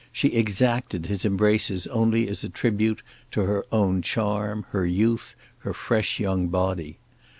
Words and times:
She 0.11 0.29
exacted 0.29 1.05
his 1.05 1.25
embraces 1.25 1.85
only 1.85 2.27
as 2.27 2.43
tribute 2.53 3.03
to 3.29 3.41
her 3.41 3.63
own 3.71 4.01
charm, 4.01 4.65
her 4.71 4.83
youth, 4.83 5.35
her 5.59 5.75
fresh 5.75 6.19
young 6.19 6.47
body. 6.47 6.97